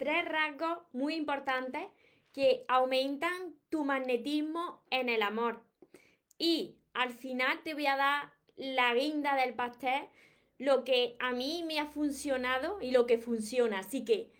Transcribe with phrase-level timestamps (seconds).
[0.00, 1.82] tres rasgos muy importantes
[2.32, 5.62] que aumentan tu magnetismo en el amor.
[6.38, 10.08] Y al final te voy a dar la guinda del pastel,
[10.56, 13.80] lo que a mí me ha funcionado y lo que funciona.
[13.80, 14.32] Así que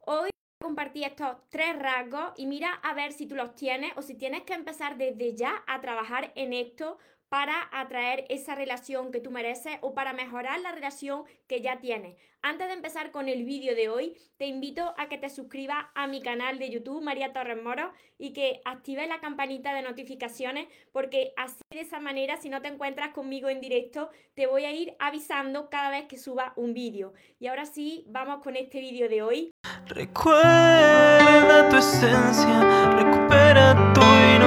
[0.00, 0.28] hoy
[0.60, 4.42] compartir estos tres rasgos y mira a ver si tú los tienes o si tienes
[4.42, 6.98] que empezar desde ya a trabajar en esto
[7.28, 12.16] para atraer esa relación que tú mereces o para mejorar la relación que ya tienes.
[12.42, 16.06] Antes de empezar con el vídeo de hoy, te invito a que te suscribas a
[16.06, 21.32] mi canal de YouTube, María Torres Moro, y que actives la campanita de notificaciones, porque
[21.36, 24.94] así de esa manera, si no te encuentras conmigo en directo, te voy a ir
[25.00, 27.14] avisando cada vez que suba un vídeo.
[27.40, 29.50] Y ahora sí, vamos con este vídeo de hoy.
[29.86, 33.92] Recuerda tu esencia, recupera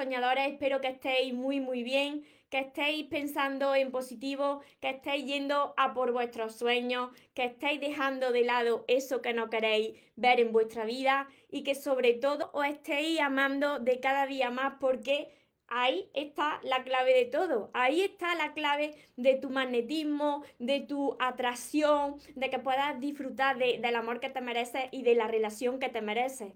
[0.00, 5.74] Soñadores, espero que estéis muy muy bien, que estéis pensando en positivo, que estéis yendo
[5.76, 10.52] a por vuestros sueños, que estéis dejando de lado eso que no queréis ver en
[10.52, 15.28] vuestra vida y que sobre todo os estéis amando de cada día más porque
[15.68, 21.14] ahí está la clave de todo, ahí está la clave de tu magnetismo, de tu
[21.20, 25.90] atracción, de que puedas disfrutar del amor que te mereces y de la relación que
[25.90, 26.54] te mereces.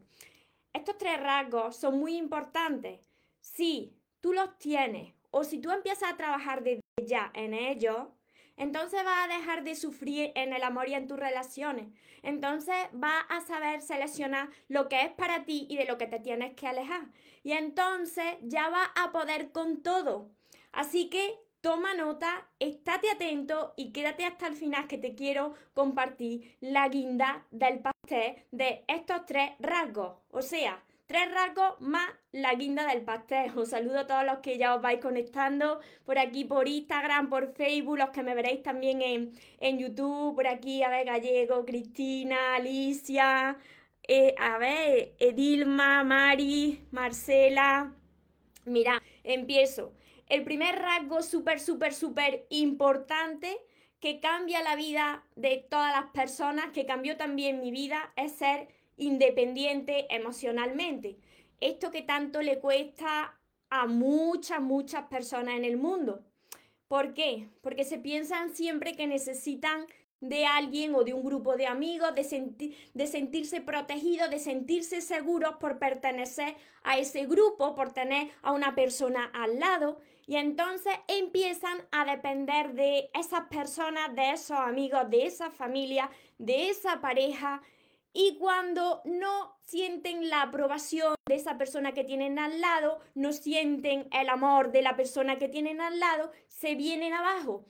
[0.73, 3.14] Estos tres rasgos son muy importantes.
[3.45, 8.09] Si tú los tienes o si tú empiezas a trabajar desde ya en ellos,
[8.57, 11.89] entonces vas a dejar de sufrir en el amor y en tus relaciones.
[12.23, 16.21] Entonces vas a saber seleccionar lo que es para ti y de lo que te
[16.21, 17.09] tienes que alejar.
[17.43, 20.31] Y entonces ya vas a poder con todo.
[20.73, 26.57] Así que toma nota, estate atento y quédate hasta el final que te quiero compartir
[26.61, 30.17] la guinda del pastel de estos tres rasgos.
[30.31, 33.57] O sea, tres rasgos más la guinda del pastel.
[33.57, 37.53] Os saludo a todos los que ya os vais conectando por aquí, por Instagram, por
[37.55, 42.57] Facebook, los que me veréis también en, en YouTube, por aquí, a ver, Gallego, Cristina,
[42.57, 43.59] Alicia,
[44.07, 47.95] eh, a ver, Edilma, Mari, Marcela.
[48.65, 49.93] Mira, empiezo.
[50.29, 53.59] El primer rasgo súper, súper, súper importante
[54.01, 58.69] que cambia la vida de todas las personas, que cambió también mi vida, es ser
[58.97, 61.17] independiente emocionalmente.
[61.61, 63.39] Esto que tanto le cuesta
[63.71, 66.25] a muchas, muchas personas en el mundo.
[66.89, 67.49] ¿Por qué?
[67.61, 69.87] Porque se piensan siempre que necesitan
[70.21, 75.57] de alguien o de un grupo de amigos, de, de sentirse protegidos, de sentirse seguros
[75.57, 79.99] por pertenecer a ese grupo, por tener a una persona al lado.
[80.27, 86.71] Y entonces empiezan a depender de esas personas, de esos amigos, de esa familia, de
[86.71, 87.63] esa pareja.
[88.17, 94.07] Y cuando no sienten la aprobación de esa persona que tienen al lado, no sienten
[94.13, 97.67] el amor de la persona que tienen al lado, se vienen abajo.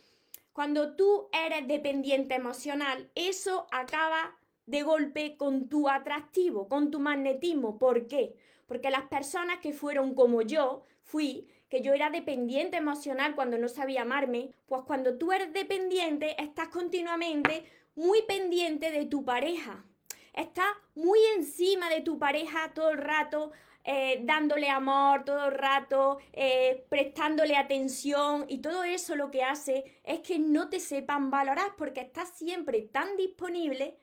[0.53, 7.78] Cuando tú eres dependiente emocional, eso acaba de golpe con tu atractivo, con tu magnetismo.
[7.78, 8.37] ¿Por qué?
[8.66, 13.69] Porque las personas que fueron como yo, fui, que yo era dependiente emocional cuando no
[13.69, 19.87] sabía amarme, pues cuando tú eres dependiente, estás continuamente muy pendiente de tu pareja.
[20.34, 23.53] Estás muy encima de tu pareja todo el rato,
[23.84, 29.84] eh, dándole amor todo el rato, eh, prestándole atención y todo eso lo que hace
[30.03, 33.97] es que no te sepan valorar porque estás siempre tan disponible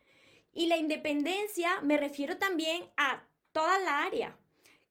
[0.54, 4.34] y la independencia me refiero también a todas las áreas.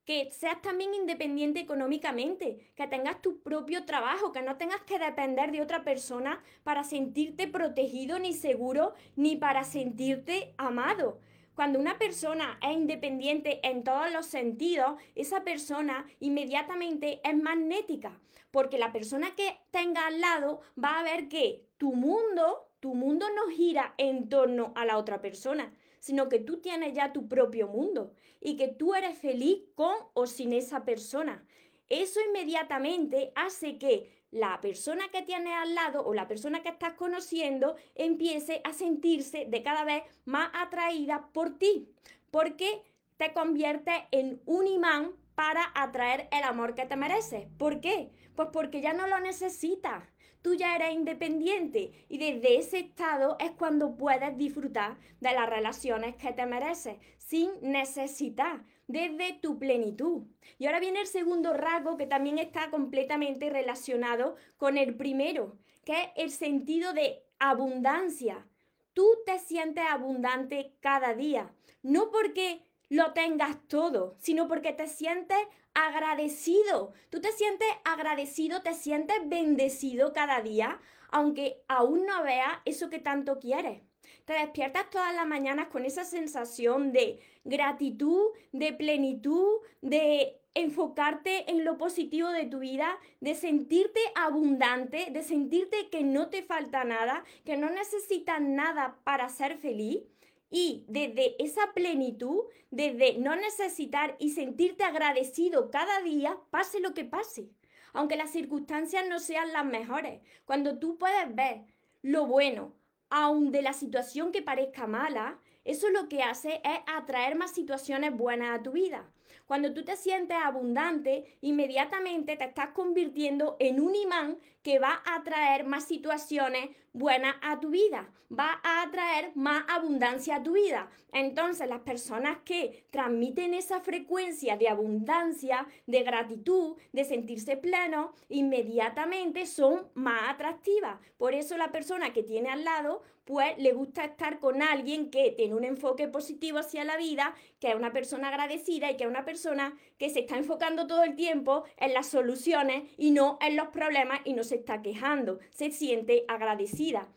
[0.04, 5.52] Que seas también independiente económicamente, que tengas tu propio trabajo, que no tengas que depender
[5.52, 11.20] de otra persona para sentirte protegido ni seguro, ni para sentirte amado
[11.60, 18.18] cuando una persona es independiente en todos los sentidos, esa persona inmediatamente es magnética,
[18.50, 23.26] porque la persona que tenga al lado va a ver que tu mundo, tu mundo
[23.36, 27.68] no gira en torno a la otra persona, sino que tú tienes ya tu propio
[27.68, 31.44] mundo y que tú eres feliz con o sin esa persona.
[31.90, 36.94] Eso inmediatamente hace que la persona que tienes al lado o la persona que estás
[36.94, 41.88] conociendo empiece a sentirse de cada vez más atraída por ti,
[42.30, 42.82] porque
[43.16, 47.46] te convierte en un imán para atraer el amor que te mereces.
[47.58, 48.10] ¿Por qué?
[48.36, 50.04] Pues porque ya no lo necesitas.
[50.42, 56.16] Tú ya eres independiente y desde ese estado es cuando puedes disfrutar de las relaciones
[56.16, 60.24] que te mereces sin necesitar desde tu plenitud.
[60.58, 65.92] Y ahora viene el segundo rasgo que también está completamente relacionado con el primero, que
[65.92, 68.46] es el sentido de abundancia.
[68.92, 71.52] Tú te sientes abundante cada día,
[71.82, 75.38] no porque lo tengas todo, sino porque te sientes
[75.74, 76.92] agradecido.
[77.10, 80.80] Tú te sientes agradecido, te sientes bendecido cada día,
[81.10, 83.82] aunque aún no veas eso que tanto quieres.
[84.24, 91.64] Te despiertas todas las mañanas con esa sensación de gratitud, de plenitud, de enfocarte en
[91.64, 97.24] lo positivo de tu vida, de sentirte abundante, de sentirte que no te falta nada,
[97.44, 100.02] que no necesitas nada para ser feliz.
[100.50, 107.04] Y desde esa plenitud, desde no necesitar y sentirte agradecido cada día, pase lo que
[107.04, 107.48] pase,
[107.92, 111.62] aunque las circunstancias no sean las mejores, cuando tú puedes ver
[112.02, 112.74] lo bueno,
[113.10, 118.16] aun de la situación que parezca mala, eso lo que hace es atraer más situaciones
[118.16, 119.10] buenas a tu vida.
[119.46, 125.16] Cuando tú te sientes abundante, inmediatamente te estás convirtiendo en un imán que va a
[125.16, 130.90] atraer más situaciones buenas a tu vida, va a atraer más abundancia a tu vida.
[131.12, 139.46] Entonces las personas que transmiten esa frecuencia de abundancia, de gratitud, de sentirse pleno, inmediatamente
[139.46, 140.98] son más atractivas.
[141.16, 145.30] Por eso la persona que tiene al lado pues le gusta estar con alguien que
[145.30, 149.10] tiene un enfoque positivo hacia la vida, que es una persona agradecida y que es
[149.10, 153.54] una persona que se está enfocando todo el tiempo en las soluciones y no en
[153.54, 157.08] los problemas y no se está quejando, se siente agradecida.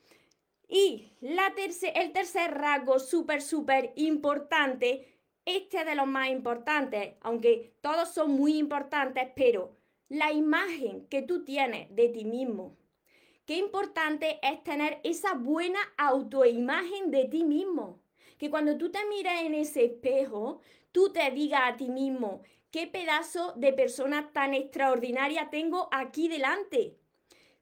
[0.67, 1.53] Y la
[1.93, 8.57] el tercer rasgo súper, súper importante, este de los más importantes, aunque todos son muy
[8.57, 9.75] importantes, pero
[10.07, 12.77] la imagen que tú tienes de ti mismo
[13.45, 18.01] qué importante es tener esa buena autoimagen de ti mismo.
[18.37, 22.41] Que cuando tú te mires en ese espejo, tú te digas a ti mismo,
[22.71, 26.97] qué pedazo de persona tan extraordinaria tengo aquí delante.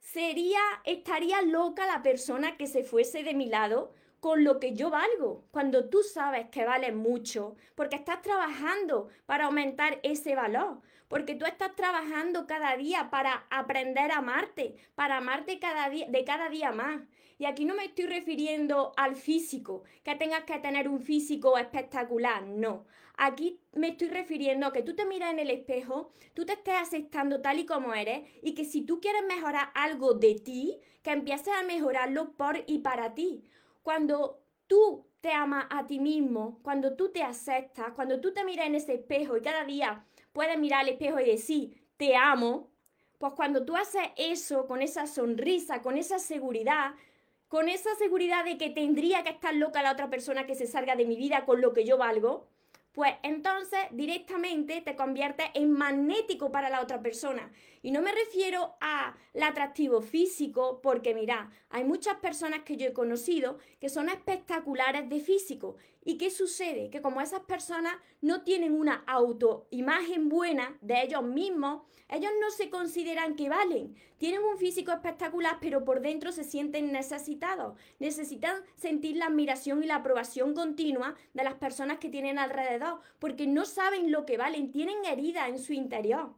[0.01, 4.89] Sería, estaría loca la persona que se fuese de mi lado con lo que yo
[4.89, 5.45] valgo.
[5.51, 11.45] Cuando tú sabes que vales mucho, porque estás trabajando para aumentar ese valor, porque tú
[11.45, 16.71] estás trabajando cada día para aprender a amarte, para amarte cada día, de cada día
[16.71, 17.01] más.
[17.37, 22.43] Y aquí no me estoy refiriendo al físico, que tengas que tener un físico espectacular,
[22.43, 22.85] no.
[23.23, 26.73] Aquí me estoy refiriendo a que tú te miras en el espejo, tú te estés
[26.73, 31.11] aceptando tal y como eres y que si tú quieres mejorar algo de ti, que
[31.11, 33.45] empieces a mejorarlo por y para ti.
[33.83, 38.65] Cuando tú te amas a ti mismo, cuando tú te aceptas, cuando tú te miras
[38.65, 40.03] en ese espejo y cada día
[40.33, 42.71] puedes mirar al espejo y decir, te amo,
[43.19, 46.95] pues cuando tú haces eso con esa sonrisa, con esa seguridad,
[47.49, 50.95] con esa seguridad de que tendría que estar loca la otra persona que se salga
[50.95, 52.47] de mi vida con lo que yo valgo,
[52.91, 57.51] pues entonces directamente te conviertes en magnético para la otra persona.
[57.81, 62.93] Y no me refiero al atractivo físico, porque mira, hay muchas personas que yo he
[62.93, 65.77] conocido que son espectaculares de físico.
[66.03, 66.89] ¿Y qué sucede?
[66.89, 72.71] Que como esas personas no tienen una autoimagen buena de ellos mismos, ellos no se
[72.71, 73.95] consideran que valen.
[74.17, 77.77] Tienen un físico espectacular, pero por dentro se sienten necesitados.
[77.99, 83.45] Necesitan sentir la admiración y la aprobación continua de las personas que tienen alrededor, porque
[83.45, 86.33] no saben lo que valen, tienen heridas en su interior.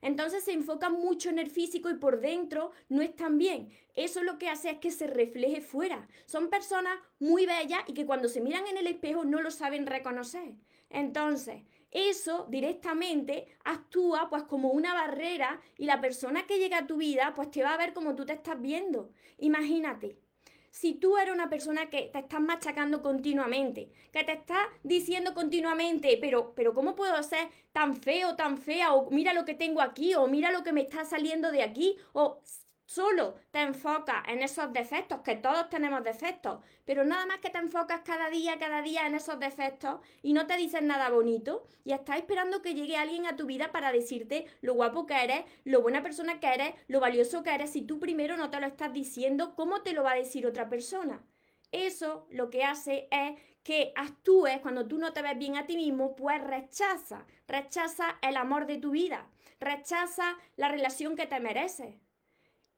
[0.00, 3.70] Entonces se enfocan mucho en el físico y por dentro no están bien.
[3.94, 6.08] Eso lo que hace es que se refleje fuera.
[6.26, 9.86] Son personas muy bellas y que cuando se miran en el espejo no lo saben
[9.86, 10.54] reconocer.
[10.90, 16.98] Entonces, eso directamente actúa pues como una barrera y la persona que llega a tu
[16.98, 19.10] vida pues te va a ver como tú te estás viendo.
[19.38, 20.18] Imagínate,
[20.80, 26.16] si tú eres una persona que te estás machacando continuamente, que te estás diciendo continuamente,
[26.20, 28.94] pero, pero ¿cómo puedo ser tan feo, tan fea?
[28.94, 31.96] O mira lo que tengo aquí, o mira lo que me está saliendo de aquí,
[32.12, 32.40] o
[32.88, 37.58] solo te enfocas en esos defectos, que todos tenemos defectos, pero nada más que te
[37.58, 41.92] enfocas cada día, cada día en esos defectos y no te dices nada bonito y
[41.92, 45.82] estás esperando que llegue alguien a tu vida para decirte lo guapo que eres, lo
[45.82, 48.90] buena persona que eres, lo valioso que eres, si tú primero no te lo estás
[48.90, 51.22] diciendo, ¿cómo te lo va a decir otra persona?
[51.72, 55.76] Eso lo que hace es que actúes cuando tú no te ves bien a ti
[55.76, 59.28] mismo, pues rechaza, rechaza el amor de tu vida,
[59.60, 61.96] rechaza la relación que te mereces,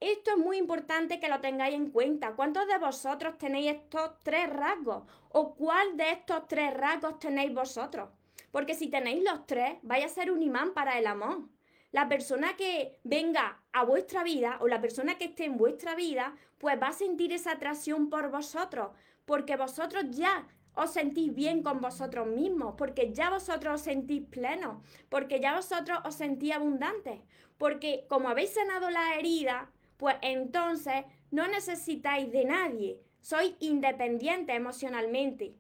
[0.00, 2.35] esto es muy importante que lo tengáis en cuenta.
[2.35, 5.04] ¿Cuántos de vosotros tenéis estos tres rasgos?
[5.28, 8.09] ¿O cuál de estos tres rasgos tenéis vosotros?
[8.50, 11.49] Porque si tenéis los tres, vais a ser un imán para el amor.
[11.92, 16.37] la persona que venga a vuestra vida o la persona que esté en vuestra vida,
[16.59, 18.90] pues va a sentir esa atracción por vosotros,
[19.25, 24.83] porque vosotros ya os sentís bien con vosotros mismos, porque ya vosotros os sentís plenos,
[25.09, 27.21] porque ya vosotros os sentís abundantes,
[27.59, 35.52] porque como habéis sanado la herida, pues entonces no necesitáis de nadie, sois independientes emocionalmente.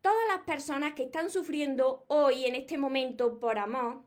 [0.00, 4.02] Todas las personas que están sufriendo hoy en este momento por amor,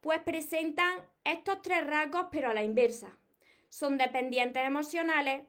[0.00, 3.16] pues presentan estos tres rasgos pero a la inversa.
[3.68, 5.44] Son dependientes emocionales,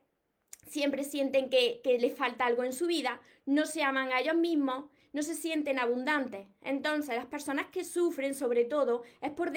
[0.68, 4.36] siempre sienten que, que les falta algo en su vida, no se aman a ellos
[4.36, 6.48] mismos, no se sienten abundantes.
[6.62, 9.52] Entonces, las personas que sufren sobre todo es por,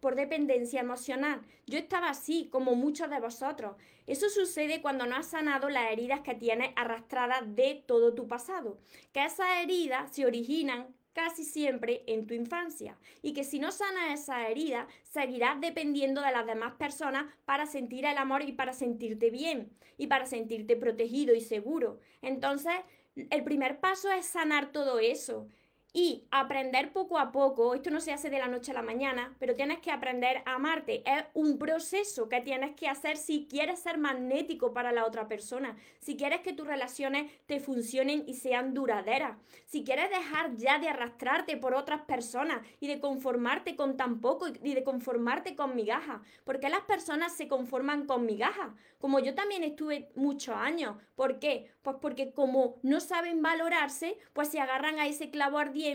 [0.00, 1.40] por dependencia emocional.
[1.66, 3.76] Yo estaba así, como muchos de vosotros.
[4.06, 8.78] Eso sucede cuando no has sanado las heridas que tienes arrastradas de todo tu pasado.
[9.12, 14.20] Que esas heridas se originan casi siempre en tu infancia y que si no sanas
[14.20, 19.30] esa herida, seguirás dependiendo de las demás personas para sentir el amor y para sentirte
[19.30, 22.00] bien y para sentirte protegido y seguro.
[22.20, 22.74] Entonces,
[23.16, 25.48] el primer paso es sanar todo eso
[25.96, 29.34] y aprender poco a poco, esto no se hace de la noche a la mañana,
[29.38, 31.02] pero tienes que aprender a amarte.
[31.06, 35.74] Es un proceso que tienes que hacer si quieres ser magnético para la otra persona,
[35.98, 40.90] si quieres que tus relaciones te funcionen y sean duraderas, si quieres dejar ya de
[40.90, 46.20] arrastrarte por otras personas y de conformarte con tan poco y de conformarte con migajas,
[46.44, 50.96] porque las personas se conforman con migajas, como yo también estuve muchos años.
[51.14, 51.70] ¿Por qué?
[51.80, 55.85] Pues porque como no saben valorarse, pues se agarran a ese clavo ardiente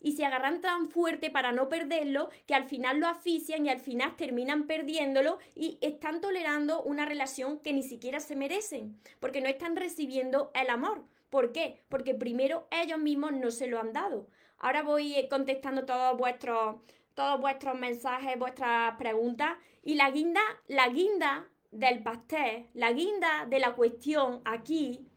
[0.00, 3.80] y se agarran tan fuerte para no perderlo que al final lo asfixian y al
[3.80, 9.48] final terminan perdiéndolo y están tolerando una relación que ni siquiera se merecen porque no
[9.48, 11.04] están recibiendo el amor.
[11.30, 11.82] ¿Por qué?
[11.88, 14.28] Porque primero ellos mismos no se lo han dado.
[14.58, 16.76] Ahora voy eh, contestando todos vuestros,
[17.14, 23.58] todos vuestros mensajes, vuestras preguntas y la guinda, la guinda del pastel, la guinda de
[23.58, 25.09] la cuestión aquí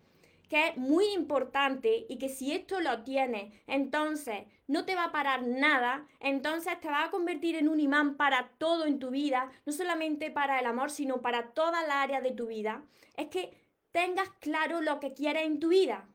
[0.49, 5.11] que es muy importante y que si esto lo tienes, entonces no te va a
[5.11, 9.51] parar nada, entonces te va a convertir en un imán para todo en tu vida,
[9.65, 12.83] no solamente para el amor, sino para toda la área de tu vida,
[13.17, 13.53] es que
[13.91, 16.07] tengas claro lo que quieres en tu vida.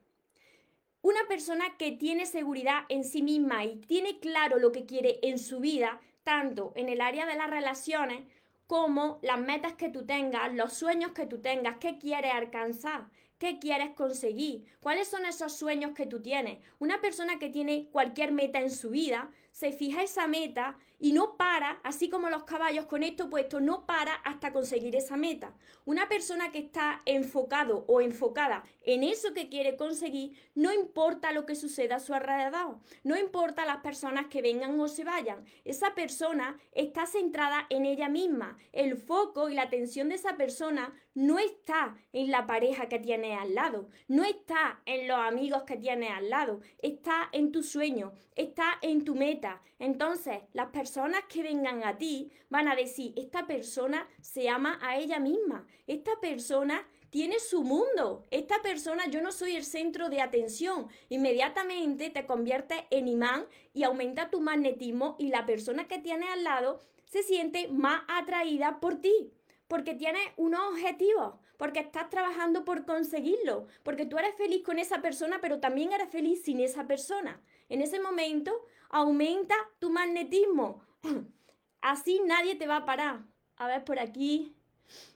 [1.01, 5.39] Una persona que tiene seguridad en sí misma y tiene claro lo que quiere en
[5.39, 8.25] su vida, tanto en el área de las relaciones
[8.67, 13.07] como las metas que tú tengas, los sueños que tú tengas, qué quieres alcanzar.
[13.39, 14.65] ¿Qué quieres conseguir?
[14.81, 16.59] ¿Cuáles son esos sueños que tú tienes?
[16.81, 21.37] Una persona que tiene cualquier meta en su vida se fija esa meta y no
[21.37, 25.55] para, así como los caballos con esto puesto, no para hasta conseguir esa meta.
[25.85, 31.47] Una persona que está enfocado o enfocada en eso que quiere conseguir, no importa lo
[31.47, 35.95] que suceda a su alrededor, no importa las personas que vengan o se vayan, esa
[35.95, 38.59] persona está centrada en ella misma.
[38.73, 43.35] El foco y la atención de esa persona no está en la pareja que tiene
[43.35, 48.13] al lado, no está en los amigos que tiene al lado, está en tu sueño,
[48.37, 49.61] está en tu meta.
[49.81, 54.97] Entonces, las personas que vengan a ti van a decir, esta persona se ama a
[54.97, 60.21] ella misma, esta persona tiene su mundo, esta persona yo no soy el centro de
[60.21, 60.87] atención.
[61.09, 63.45] Inmediatamente te conviertes en imán
[63.75, 68.79] y aumenta tu magnetismo y la persona que tiene al lado se siente más atraída
[68.79, 69.33] por ti
[69.69, 75.01] porque tienes unos objetivos, porque estás trabajando por conseguirlo, porque tú eres feliz con esa
[75.01, 77.41] persona, pero también eres feliz sin esa persona.
[77.69, 80.83] En ese momento aumenta tu magnetismo.
[81.81, 83.21] Así nadie te va a parar.
[83.57, 84.57] A ver, por aquí.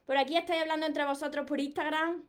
[0.04, 2.24] Por aquí estáis hablando entre vosotros por Instagram.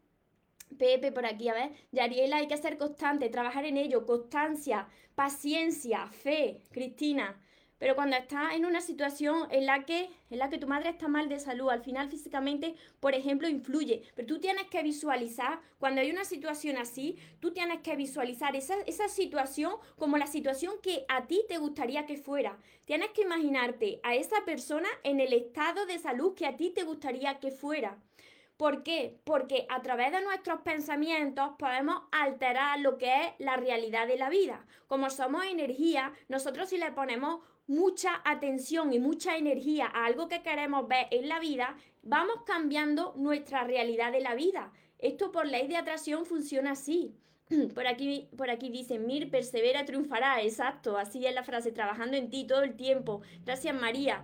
[0.78, 1.72] Pepe, por aquí, a ver.
[1.92, 6.62] Yariela, hay que ser constante, trabajar en ello, constancia, paciencia, fe.
[6.72, 7.40] Cristina,
[7.84, 11.10] pero cuando estás en una situación en la que en la que tu madre está
[11.10, 16.00] mal de salud, al final físicamente, por ejemplo, influye, pero tú tienes que visualizar, cuando
[16.00, 21.04] hay una situación así, tú tienes que visualizar esa, esa situación como la situación que
[21.10, 22.58] a ti te gustaría que fuera.
[22.86, 26.84] Tienes que imaginarte a esa persona en el estado de salud que a ti te
[26.84, 27.98] gustaría que fuera.
[28.56, 29.18] ¿Por qué?
[29.26, 34.30] Porque a través de nuestros pensamientos podemos alterar lo que es la realidad de la
[34.30, 34.66] vida.
[34.88, 40.42] Como somos energía, nosotros si le ponemos mucha atención y mucha energía a algo que
[40.42, 44.72] queremos ver en la vida, vamos cambiando nuestra realidad de la vida.
[45.00, 47.16] Esto por ley de atracción funciona así.
[47.76, 50.42] Por aquí, por aquí dice, Mir, persevera, triunfará.
[50.42, 53.22] Exacto, así es la frase, trabajando en ti todo el tiempo.
[53.46, 54.24] Gracias, María.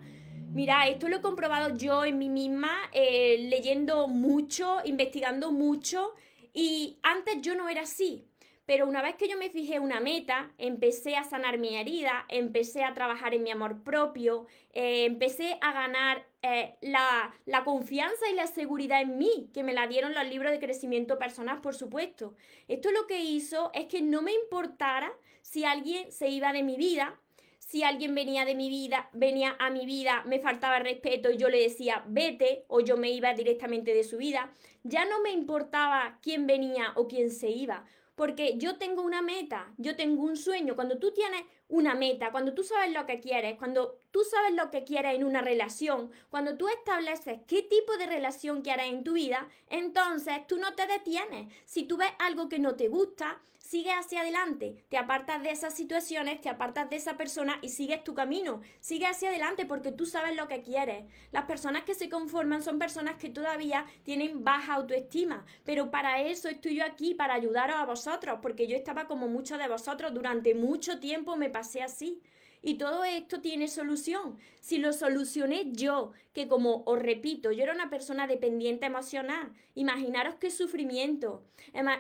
[0.53, 6.13] Mira, esto lo he comprobado yo en mí misma, eh, leyendo mucho, investigando mucho,
[6.53, 8.28] y antes yo no era así.
[8.69, 12.83] Pero una vez que yo me fijé una meta, empecé a sanar mi herida, empecé
[12.83, 18.35] a trabajar en mi amor propio, eh, empecé a ganar eh, la, la, confianza y
[18.35, 22.35] la seguridad en mí, que me la dieron los libros de crecimiento personal, por supuesto.
[22.67, 25.11] Esto lo que hizo es que no me importara
[25.41, 27.19] si alguien se iba de mi vida,
[27.57, 31.49] si alguien venía de mi vida, venía a mi vida, me faltaba respeto y yo
[31.49, 34.51] le decía vete o yo me iba directamente de su vida,
[34.83, 37.85] ya no me importaba quién venía o quién se iba,
[38.19, 40.75] porque yo tengo una meta, yo tengo un sueño.
[40.75, 44.69] Cuando tú tienes una meta, cuando tú sabes lo que quieres, cuando tú sabes lo
[44.69, 49.13] que quieres en una relación, cuando tú estableces qué tipo de relación quieres en tu
[49.13, 51.47] vida, entonces tú no te detienes.
[51.63, 55.75] Si tú ves algo que no te gusta, sigue hacia adelante, te apartas de esas
[55.75, 60.07] situaciones, te apartas de esa persona y sigues tu camino, sigue hacia adelante porque tú
[60.07, 61.05] sabes lo que quieres.
[61.31, 66.49] Las personas que se conforman son personas que todavía tienen baja autoestima, pero para eso
[66.49, 70.55] estoy yo aquí, para ayudaros a vosotros, porque yo estaba como muchos de vosotros durante
[70.55, 72.23] mucho tiempo, me pasé así.
[72.61, 74.37] Y todo esto tiene solución.
[74.59, 80.35] Si lo solucioné yo, que como os repito, yo era una persona dependiente emocional, imaginaros
[80.35, 81.43] qué sufrimiento.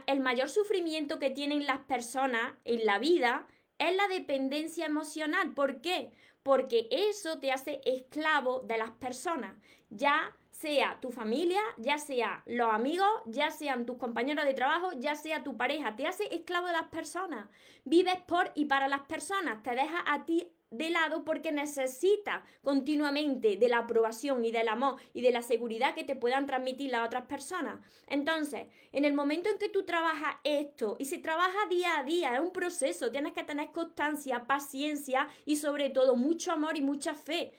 [0.05, 3.47] El mayor sufrimiento que tienen las personas en la vida
[3.77, 5.53] es la dependencia emocional.
[5.53, 6.11] ¿Por qué?
[6.43, 9.55] Porque eso te hace esclavo de las personas.
[9.89, 15.15] Ya sea tu familia, ya sea los amigos, ya sean tus compañeros de trabajo, ya
[15.15, 17.47] sea tu pareja, te hace esclavo de las personas.
[17.85, 23.55] Vives por y para las personas, te deja a ti de lado porque necesitas continuamente
[23.55, 27.07] de la aprobación y del amor y de la seguridad que te puedan transmitir las
[27.07, 27.79] otras personas.
[28.07, 32.35] Entonces, en el momento en que tú trabajas esto y se trabaja día a día,
[32.35, 37.15] es un proceso, tienes que tener constancia, paciencia y sobre todo mucho amor y mucha
[37.15, 37.53] fe.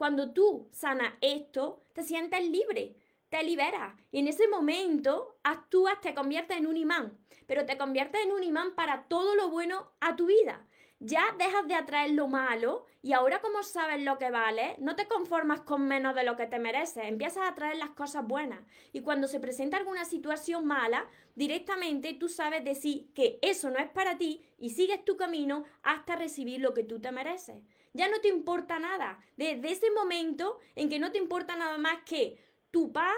[0.00, 2.96] Cuando tú sanas esto, te sientes libre,
[3.28, 3.94] te liberas.
[4.10, 8.42] Y en ese momento actúas, te conviertes en un imán, pero te conviertes en un
[8.42, 10.66] imán para todo lo bueno a tu vida.
[11.00, 15.06] Ya dejas de atraer lo malo y ahora como sabes lo que vale, no te
[15.06, 18.60] conformas con menos de lo que te mereces, empiezas a atraer las cosas buenas.
[18.94, 23.90] Y cuando se presenta alguna situación mala, directamente tú sabes decir que eso no es
[23.90, 27.56] para ti y sigues tu camino hasta recibir lo que tú te mereces
[27.92, 29.18] ya no te importa nada.
[29.36, 32.38] Desde ese momento en que no te importa nada más que
[32.70, 33.14] tu paz,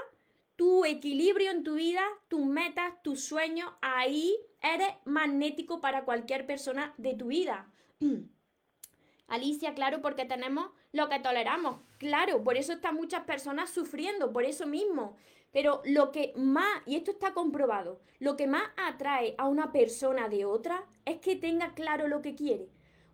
[0.57, 6.95] tu equilibrio en tu vida, tus metas, tus sueños, ahí eres magnético para cualquier persona
[6.97, 7.71] de tu vida.
[9.29, 11.81] Alicia, claro, porque tenemos lo que toleramos.
[11.99, 15.17] Claro, por eso están muchas personas sufriendo, por eso mismo.
[15.53, 20.29] Pero lo que más, y esto está comprobado, lo que más atrae a una persona
[20.29, 22.69] de otra es que tenga claro lo que quiere.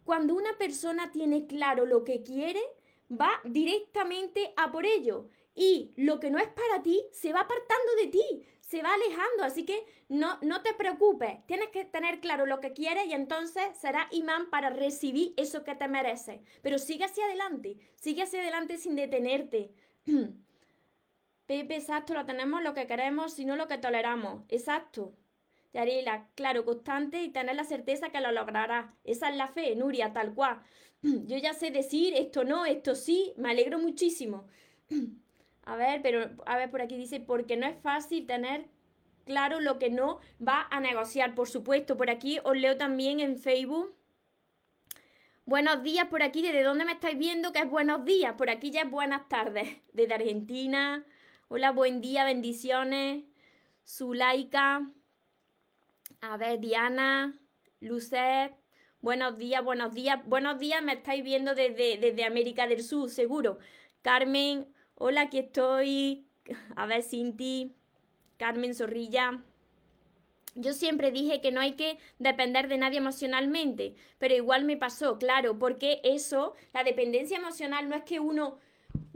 [0.08, 2.62] Cuando una persona tiene claro lo que quiere,
[3.12, 5.28] va directamente a por ello.
[5.54, 9.44] Y lo que no es para ti se va apartando de ti, se va alejando.
[9.44, 13.64] Así que no, no te preocupes, tienes que tener claro lo que quieres y entonces
[13.78, 16.40] será imán para recibir eso que te mereces.
[16.62, 19.74] Pero sigue hacia adelante, sigue hacia adelante sin detenerte.
[21.46, 24.42] Pepe, exacto, lo tenemos lo que queremos, sino lo que toleramos.
[24.48, 25.12] Exacto.
[25.72, 28.86] Yarela, claro, constante y tener la certeza que lo lograrás.
[29.04, 30.60] Esa es la fe, Nuria, tal cual.
[31.02, 34.46] Yo ya sé decir esto no, esto sí, me alegro muchísimo.
[35.64, 38.64] A ver, pero a ver, por aquí dice, porque no es fácil tener
[39.26, 41.98] claro lo que no va a negociar, por supuesto.
[41.98, 43.94] Por aquí os leo también en Facebook.
[45.44, 47.52] Buenos días por aquí, ¿desde dónde me estáis viendo?
[47.52, 49.68] Que es buenos días, por aquí ya es buenas tardes.
[49.92, 51.04] Desde Argentina.
[51.48, 53.24] Hola, buen día, bendiciones.
[53.86, 54.90] Zulaika.
[56.20, 57.38] A ver, Diana,
[57.78, 58.52] Lucet,
[59.00, 63.58] buenos días, buenos días, buenos días, me estáis viendo desde, desde América del Sur, seguro.
[64.02, 66.26] Carmen, hola, aquí estoy.
[66.74, 67.76] A ver, Cinti,
[68.36, 69.44] Carmen Zorrilla.
[70.56, 75.18] Yo siempre dije que no hay que depender de nadie emocionalmente, pero igual me pasó,
[75.18, 78.58] claro, porque eso, la dependencia emocional no es que uno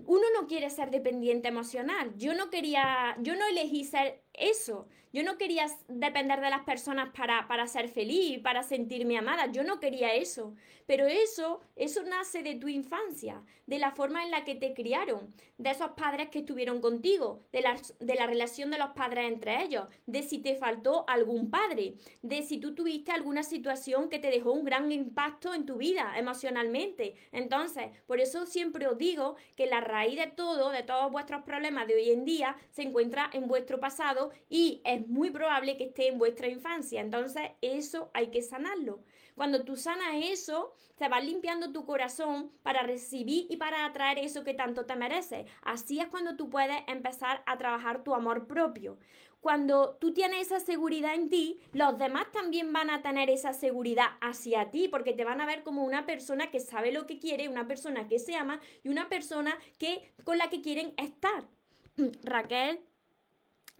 [0.06, 2.12] uno no quiere ser dependiente emocional.
[2.16, 4.86] Yo no quería, yo no elegí ser eso.
[5.12, 9.52] Yo no quería depender de las personas para, para ser feliz, para sentirme amada.
[9.52, 10.54] Yo no quería eso.
[10.86, 15.32] Pero eso, eso nace de tu infancia, de la forma en la que te criaron,
[15.58, 19.62] de esos padres que estuvieron contigo, de la, de la relación de los padres entre
[19.62, 24.30] ellos, de si te faltó algún padre, de si tú tuviste alguna situación que te
[24.30, 27.14] dejó un gran impacto en tu vida emocionalmente.
[27.30, 31.86] Entonces, por eso siempre os digo que la raíz de todo, de todos vuestros problemas
[31.86, 36.08] de hoy en día, se encuentra en vuestro pasado y es muy probable que esté
[36.08, 37.00] en vuestra infancia.
[37.00, 39.00] Entonces, eso hay que sanarlo.
[39.34, 44.44] Cuando tú sanas eso, te vas limpiando tu corazón para recibir y para atraer eso
[44.44, 45.46] que tanto te mereces.
[45.62, 48.98] Así es cuando tú puedes empezar a trabajar tu amor propio.
[49.40, 54.06] cuando tú tienes esa seguridad en ti, los demás también van a tener esa seguridad
[54.20, 57.48] hacia ti, porque te van a ver como una persona que sabe lo que quiere,
[57.48, 61.48] una persona que se ama y una persona que, con la que quieren estar.
[62.22, 62.78] Raquel,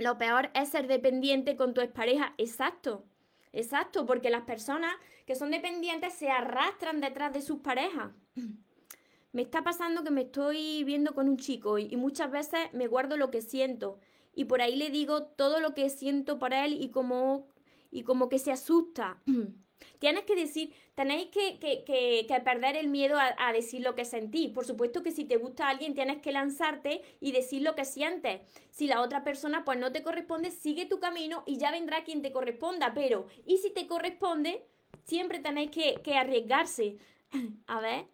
[0.03, 2.35] lo peor es ser dependiente con tu expareja.
[2.39, 3.05] Exacto,
[3.53, 4.95] exacto, porque las personas
[5.27, 8.13] que son dependientes se arrastran detrás de sus parejas.
[9.33, 13.17] Me está pasando que me estoy viendo con un chico y, muchas veces me guardo
[13.17, 13.99] lo que siento
[14.35, 17.49] y por ahí le digo todo lo que siento por él y como,
[17.91, 19.23] y como que se asusta.
[19.99, 24.51] Tienes que decir, tenéis que, que, que, perder el miedo a, decir lo que sentís.
[24.51, 28.41] Por supuesto que si te gusta alguien tienes que lanzarte y decir lo que sientes.
[28.71, 32.23] Si la otra persona pues no te corresponde, sigue tu camino y ya vendrá quien
[32.23, 32.93] te corresponda.
[32.95, 34.65] Pero, ¿y si te corresponde?
[35.05, 36.97] Siempre tenéis que, que arriesgarse.
[37.67, 38.07] A ver,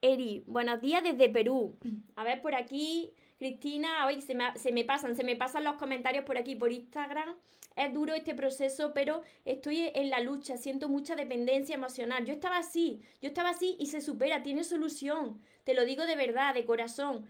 [0.00, 1.78] Eri, buenos días desde Perú.
[2.16, 5.74] A ver, por aquí Cristina, hoy se me, se me pasan, se me pasan los
[5.74, 7.34] comentarios por aquí, por Instagram.
[7.74, 12.24] Es duro este proceso, pero estoy en la lucha, siento mucha dependencia emocional.
[12.24, 15.42] Yo estaba así, yo estaba así y se supera, tiene solución.
[15.64, 17.26] Te lo digo de verdad, de corazón.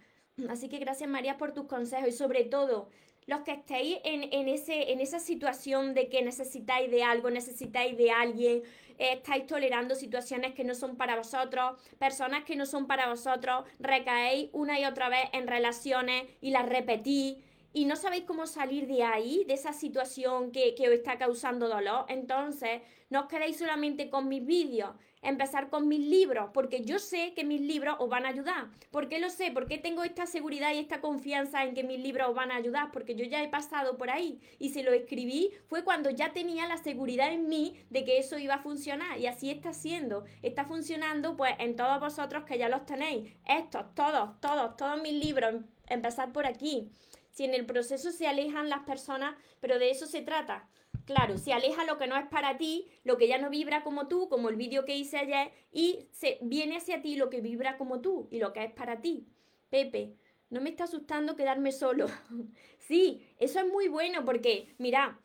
[0.51, 2.91] Así que gracias María por tus consejos y sobre todo
[3.27, 7.97] los que estéis en, en, ese, en esa situación de que necesitáis de algo, necesitáis
[7.97, 8.63] de alguien,
[8.99, 14.51] estáis tolerando situaciones que no son para vosotros, personas que no son para vosotros, recaéis
[14.53, 17.37] una y otra vez en relaciones y las repetís.
[17.75, 21.69] Y no sabéis cómo salir de ahí, de esa situación que, que os está causando
[21.69, 24.91] dolor, entonces no os quedéis solamente con mis vídeos,
[25.23, 28.69] empezar con mis libros, porque yo sé que mis libros os van a ayudar.
[28.91, 29.53] ¿Por qué lo sé?
[29.53, 32.57] ¿Por qué tengo esta seguridad y esta confianza en que mis libros os van a
[32.57, 32.91] ayudar?
[32.93, 36.67] Porque yo ya he pasado por ahí y si lo escribí fue cuando ya tenía
[36.67, 40.25] la seguridad en mí de que eso iba a funcionar y así está siendo.
[40.43, 43.33] Está funcionando pues en todos vosotros que ya los tenéis.
[43.47, 45.55] Estos, todos, todos, todos mis libros.
[45.87, 46.91] Empezar por aquí.
[47.31, 50.69] Si en el proceso se alejan las personas, pero de eso se trata
[51.05, 54.07] Claro, se aleja lo que no es para ti, lo que ya no vibra como
[54.07, 57.77] tú, como el vídeo que hice ayer, y se viene hacia ti lo que vibra
[57.77, 59.27] como tú y lo que es para ti.
[59.69, 60.15] Pepe,
[60.51, 62.07] no me está asustando quedarme solo.
[62.79, 65.19] sí, eso es muy bueno porque, mira,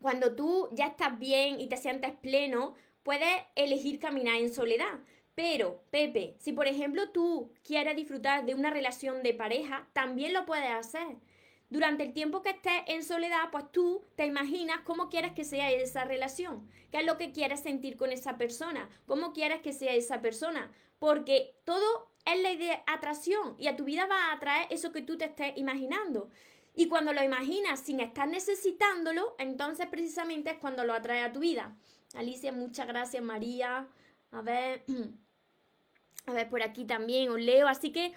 [0.00, 5.00] cuando tú ya estás bien y te sientes pleno, puedes elegir caminar en soledad.
[5.36, 10.46] Pero, Pepe, si por ejemplo tú quieres disfrutar de una relación de pareja, también lo
[10.46, 11.18] puedes hacer
[11.68, 15.70] durante el tiempo que estés en soledad, pues tú te imaginas cómo quieres que sea
[15.70, 19.94] esa relación, qué es lo que quieres sentir con esa persona, cómo quieres que sea
[19.94, 24.66] esa persona, porque todo es ley de atracción y a tu vida va a atraer
[24.70, 26.30] eso que tú te estés imaginando.
[26.74, 31.40] Y cuando lo imaginas sin estar necesitándolo, entonces precisamente es cuando lo atrae a tu
[31.40, 31.74] vida.
[32.14, 33.88] Alicia, muchas gracias, María.
[34.30, 34.84] A ver,
[36.26, 37.66] a ver, por aquí también os leo.
[37.66, 38.12] Así que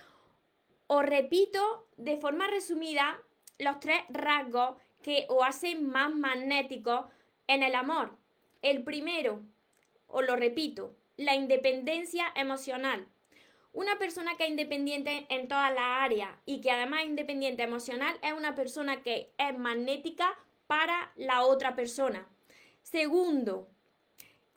[0.88, 3.18] os repito de forma resumida
[3.60, 7.06] los tres rasgos que os hacen más magnéticos
[7.48, 8.18] en el amor.
[8.62, 9.42] El primero,
[10.08, 13.08] os lo repito, la independencia emocional.
[13.72, 18.18] Una persona que es independiente en todas las áreas y que además es independiente emocional
[18.24, 22.28] es una persona que es magnética para la otra persona.
[22.82, 23.70] Segundo,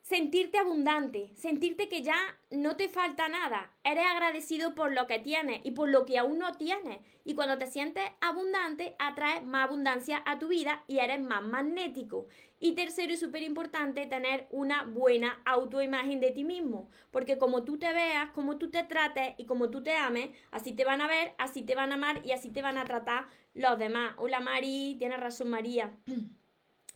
[0.03, 2.17] sentirte abundante, sentirte que ya
[2.51, 6.39] no te falta nada, eres agradecido por lo que tienes y por lo que aún
[6.39, 6.99] no tienes.
[7.25, 12.27] Y cuando te sientes abundante, atraes más abundancia a tu vida y eres más magnético.
[12.59, 16.91] Y tercero y súper importante, tener una buena autoimagen de ti mismo.
[17.13, 20.73] Porque como tú te veas, como tú te trates y como tú te ames, así
[20.73, 23.27] te van a ver, así te van a amar y así te van a tratar
[23.55, 24.15] los demás.
[24.19, 25.97] Hola Mari, tienes razón María.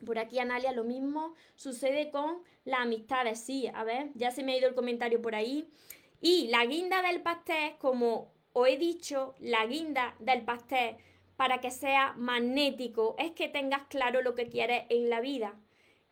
[0.04, 3.40] Por aquí, Analia, lo mismo sucede con las amistades.
[3.40, 5.68] Sí, a ver, ya se me ha ido el comentario por ahí.
[6.20, 10.96] Y la guinda del pastel, como os he dicho, la guinda del pastel
[11.36, 15.54] para que sea magnético es que tengas claro lo que quieres en la vida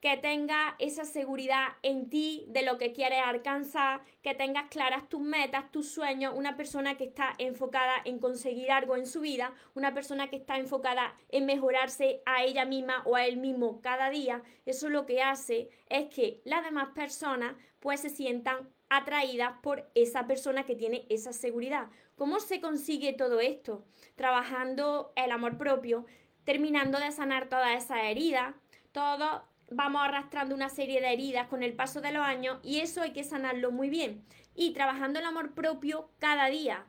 [0.05, 5.23] que tengas esa seguridad en ti de lo que quieres alcanzar, que tengas claras tus
[5.23, 9.95] metas, tus sueños, una persona que está enfocada en conseguir algo en su vida, una
[9.95, 14.43] persona que está enfocada en mejorarse a ella misma o a él mismo cada día,
[14.67, 20.27] eso lo que hace es que las demás personas pues se sientan atraídas por esa
[20.27, 21.89] persona que tiene esa seguridad.
[22.15, 23.87] ¿Cómo se consigue todo esto?
[24.17, 26.05] Trabajando el amor propio,
[26.45, 28.55] terminando de sanar todas esas heridas,
[28.93, 33.03] todo vamos arrastrando una serie de heridas con el paso de los años y eso
[33.03, 34.25] hay que sanarlo muy bien.
[34.55, 36.87] Y trabajando el amor propio cada día.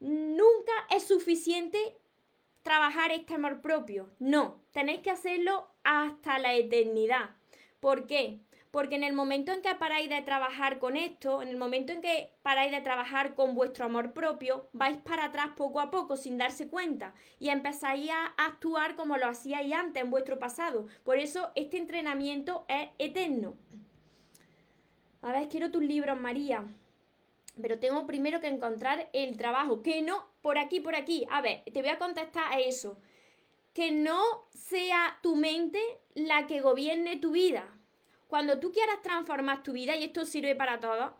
[0.00, 1.78] Nunca es suficiente
[2.62, 4.10] trabajar este amor propio.
[4.18, 7.30] No, tenéis que hacerlo hasta la eternidad.
[7.80, 8.40] ¿Por qué?
[8.72, 12.00] Porque en el momento en que paráis de trabajar con esto, en el momento en
[12.00, 16.38] que paráis de trabajar con vuestro amor propio, vais para atrás poco a poco sin
[16.38, 20.86] darse cuenta y empezáis a actuar como lo hacíais antes en vuestro pasado.
[21.04, 23.56] Por eso este entrenamiento es eterno.
[25.20, 26.64] A ver, quiero tus libros, María.
[27.60, 29.82] Pero tengo primero que encontrar el trabajo.
[29.82, 31.26] Que no, por aquí, por aquí.
[31.30, 32.98] A ver, te voy a contestar a eso.
[33.74, 34.18] Que no
[34.50, 35.78] sea tu mente
[36.14, 37.68] la que gobierne tu vida
[38.32, 41.10] cuando tú quieras transformar tu vida, y esto sirve para todos,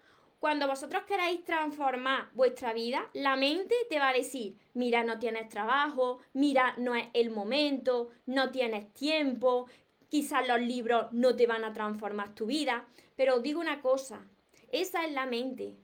[0.40, 5.50] cuando vosotros queráis transformar vuestra vida, la mente te va a decir, mira, no tienes
[5.50, 9.66] trabajo, mira, no es el momento, no tienes tiempo,
[10.08, 14.26] quizás los libros no te van a transformar tu vida, pero os digo una cosa,
[14.70, 15.76] esa es la mente.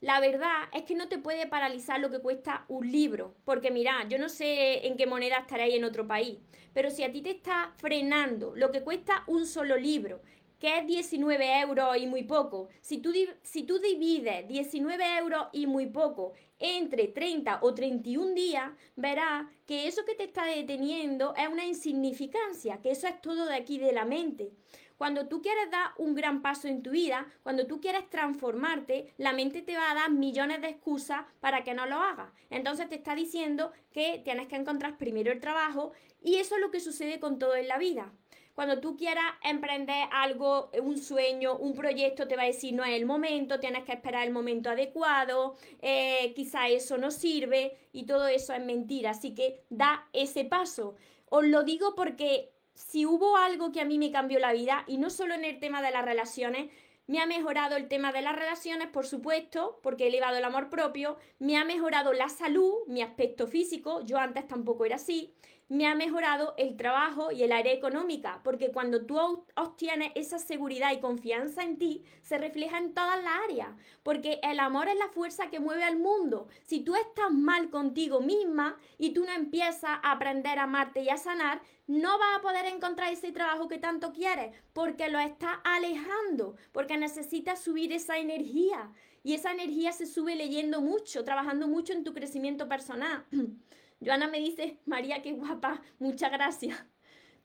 [0.00, 4.06] La verdad es que no te puede paralizar lo que cuesta un libro, porque mira,
[4.08, 6.38] yo no sé en qué moneda estaréis en otro país,
[6.72, 10.20] pero si a ti te está frenando lo que cuesta un solo libro,
[10.58, 12.68] que es 19 euros y muy poco.
[12.80, 18.70] Si tú, si tú divides 19 euros y muy poco entre 30 o 31 días,
[18.96, 23.54] verás que eso que te está deteniendo es una insignificancia, que eso es todo de
[23.54, 24.50] aquí de la mente.
[24.96, 29.32] Cuando tú quieres dar un gran paso en tu vida, cuando tú quieres transformarte, la
[29.32, 32.32] mente te va a dar millones de excusas para que no lo hagas.
[32.50, 36.72] Entonces te está diciendo que tienes que encontrar primero el trabajo y eso es lo
[36.72, 38.12] que sucede con todo en la vida.
[38.58, 42.96] Cuando tú quieras emprender algo, un sueño, un proyecto, te va a decir no es
[42.96, 48.26] el momento, tienes que esperar el momento adecuado, eh, quizá eso no sirve y todo
[48.26, 49.10] eso es mentira.
[49.10, 50.96] Así que da ese paso.
[51.26, 54.98] Os lo digo porque si hubo algo que a mí me cambió la vida, y
[54.98, 56.68] no solo en el tema de las relaciones,
[57.06, 60.68] me ha mejorado el tema de las relaciones, por supuesto, porque he elevado el amor
[60.68, 65.32] propio, me ha mejorado la salud, mi aspecto físico, yo antes tampoco era así,
[65.68, 69.18] me ha mejorado el trabajo y el área económica, porque cuando tú
[69.54, 73.68] obtienes esa seguridad y confianza en ti, se refleja en todas las áreas,
[74.02, 76.48] porque el amor es la fuerza que mueve al mundo.
[76.62, 81.10] Si tú estás mal contigo misma y tú no empiezas a aprender a amarte y
[81.10, 85.58] a sanar, no vas a poder encontrar ese trabajo que tanto quieres, porque lo estás
[85.64, 88.90] alejando, porque necesitas subir esa energía.
[89.22, 93.26] Y esa energía se sube leyendo mucho, trabajando mucho en tu crecimiento personal.
[94.00, 96.84] Joana me dice, María, qué guapa, muchas gracias.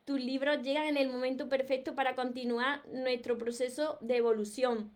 [0.05, 4.91] Tus libros llegan en el momento perfecto para continuar nuestro proceso de evolución.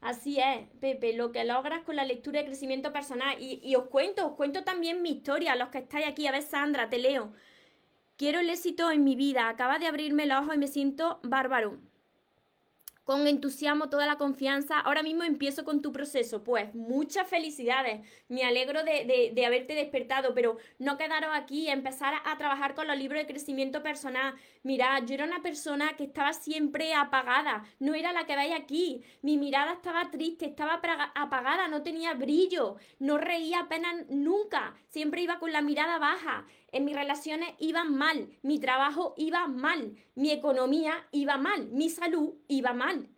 [0.00, 3.40] Así es, Pepe, lo que logras con la lectura de crecimiento personal.
[3.40, 6.26] Y, y, os cuento, os cuento también mi historia, los que estáis aquí.
[6.26, 7.32] A ver, Sandra, te leo.
[8.16, 9.48] Quiero el éxito en mi vida.
[9.48, 11.78] Acaba de abrirme los ojos y me siento bárbaro
[13.06, 14.80] con entusiasmo, toda la confianza.
[14.80, 16.42] Ahora mismo empiezo con tu proceso.
[16.42, 18.04] Pues muchas felicidades.
[18.28, 22.98] Me alegro de, de, haberte despertado, pero no quedaros aquí, empezar a, trabajar con los
[22.98, 24.34] libros de crecimiento personal.
[24.64, 29.04] Mira, yo era una persona que estaba siempre apagada, no era la que veis aquí.
[29.22, 30.80] Mi mirada estaba triste, estaba
[31.14, 36.44] apagada, no tenía brillo, no reía apenas nunca, siempre iba con la mirada baja
[36.76, 42.34] en mis relaciones iban mal, mi trabajo iba mal, mi economía iba mal, mi salud
[42.48, 43.08] iba mal.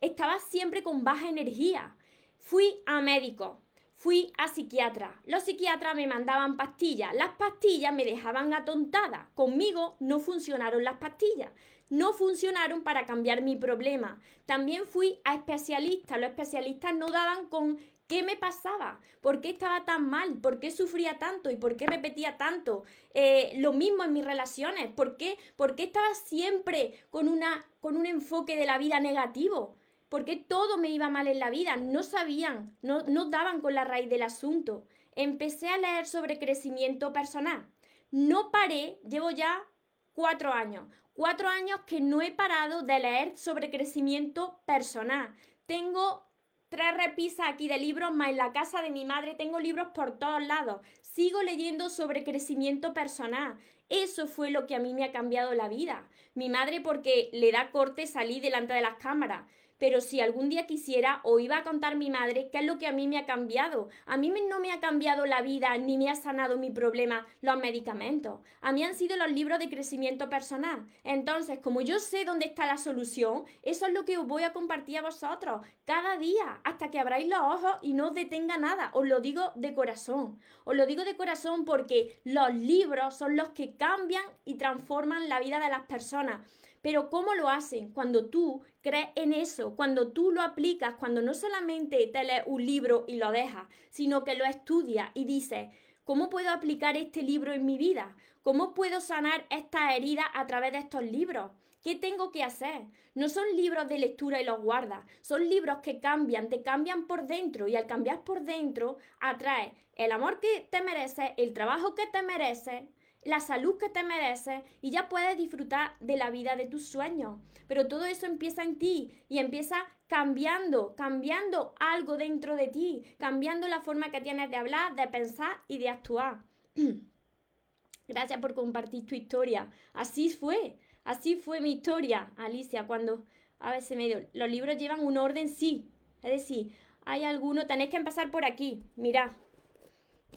[0.00, 1.96] Estaba siempre con baja energía.
[2.38, 3.62] Fui a médico,
[3.96, 5.20] fui a psiquiatra.
[5.24, 7.14] Los psiquiatras me mandaban pastillas.
[7.14, 9.30] Las pastillas me dejaban atontada.
[9.34, 11.50] Conmigo no funcionaron las pastillas.
[11.88, 14.20] No funcionaron para cambiar mi problema.
[14.46, 16.18] También fui a especialistas.
[16.18, 19.00] Los especialistas no daban con ¿Qué me pasaba?
[19.20, 20.38] ¿Por qué estaba tan mal?
[20.38, 21.50] ¿Por qué sufría tanto?
[21.50, 22.84] ¿Y por qué repetía tanto?
[23.14, 24.92] Eh, lo mismo en mis relaciones.
[24.92, 25.36] ¿Por qué?
[25.56, 29.76] ¿Por qué estaba siempre con, una, con un enfoque de la vida negativo?
[30.08, 31.76] ¿Por qué todo me iba mal en la vida?
[31.76, 34.84] No sabían, no, no daban con la raíz del asunto.
[35.16, 37.66] Empecé a leer sobre crecimiento personal.
[38.12, 39.64] No paré, llevo ya
[40.12, 40.86] cuatro años.
[41.12, 45.34] Cuatro años que no he parado de leer sobre crecimiento personal.
[45.66, 46.25] Tengo
[46.68, 50.18] tres repisas aquí de libros, más en la casa de mi madre tengo libros por
[50.18, 50.80] todos lados.
[51.02, 53.58] Sigo leyendo sobre crecimiento personal.
[53.88, 56.08] Eso fue lo que a mí me ha cambiado la vida.
[56.34, 59.46] Mi madre porque le da corte salir delante de las cámaras
[59.78, 62.86] pero si algún día quisiera o iba a contar mi madre qué es lo que
[62.86, 63.88] a mí me ha cambiado.
[64.06, 67.56] A mí no me ha cambiado la vida ni me ha sanado mi problema los
[67.58, 68.40] medicamentos.
[68.60, 70.86] A mí han sido los libros de crecimiento personal.
[71.04, 74.52] Entonces, como yo sé dónde está la solución, eso es lo que os voy a
[74.52, 78.90] compartir a vosotros cada día hasta que abráis los ojos y no os detenga nada.
[78.92, 80.40] Os lo digo de corazón.
[80.64, 85.40] Os lo digo de corazón porque los libros son los que cambian y transforman la
[85.40, 86.40] vida de las personas.
[86.86, 87.90] Pero ¿cómo lo hacen?
[87.90, 92.64] Cuando tú crees en eso, cuando tú lo aplicas, cuando no solamente te lees un
[92.64, 95.68] libro y lo dejas, sino que lo estudias y dices,
[96.04, 98.14] ¿cómo puedo aplicar este libro en mi vida?
[98.44, 101.50] ¿Cómo puedo sanar estas heridas a través de estos libros?
[101.82, 102.82] ¿Qué tengo que hacer?
[103.16, 107.26] No son libros de lectura y los guardas, son libros que cambian, te cambian por
[107.26, 112.06] dentro y al cambiar por dentro atrae el amor que te mereces, el trabajo que
[112.06, 112.84] te mereces,
[113.26, 117.40] la salud que te mereces y ya puedes disfrutar de la vida de tus sueños.
[117.66, 123.66] Pero todo eso empieza en ti y empieza cambiando, cambiando algo dentro de ti, cambiando
[123.68, 126.44] la forma que tienes de hablar, de pensar y de actuar.
[128.08, 129.68] Gracias por compartir tu historia.
[129.92, 133.26] Así fue, así fue mi historia, Alicia, cuando
[133.58, 135.90] a veces me dio, los libros llevan un orden, sí.
[136.22, 136.72] Es decir,
[137.04, 138.84] hay alguno, tenéis que empezar por aquí.
[138.94, 139.32] Mirad,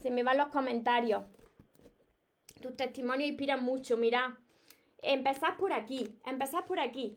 [0.02, 1.24] se me van los comentarios.
[2.60, 4.38] Tus testimonios inspiran mucho, mira.
[5.02, 7.16] Empezad por aquí, empezad por aquí.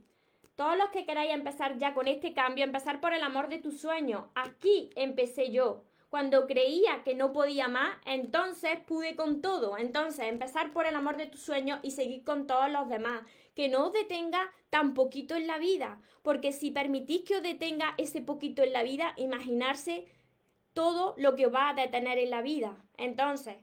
[0.55, 3.81] Todos los que queráis empezar ya con este cambio, empezar por el amor de tus
[3.81, 4.25] sueños.
[4.35, 5.83] Aquí empecé yo.
[6.09, 9.79] Cuando creía que no podía más, entonces pude con todo.
[9.79, 13.23] Entonces, empezar por el amor de tus sueños y seguir con todos los demás.
[13.55, 15.99] Que no os detenga tan poquito en la vida.
[16.21, 20.05] Porque si permitís que os detenga ese poquito en la vida, imaginarse
[20.73, 22.77] todo lo que os va a detener en la vida.
[22.97, 23.57] Entonces,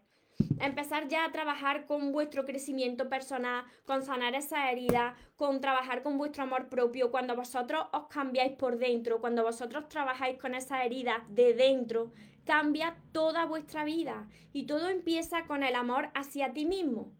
[0.60, 6.18] empezar ya a trabajar con vuestro crecimiento personal, con sanar esa herida, con trabajar con
[6.18, 11.24] vuestro amor propio, cuando vosotros os cambiáis por dentro, cuando vosotros trabajáis con esa herida
[11.28, 12.12] de dentro,
[12.44, 17.12] cambia toda vuestra vida y todo empieza con el amor hacia ti mismo.